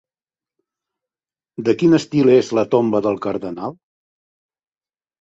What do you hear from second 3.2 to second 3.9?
Cardenal?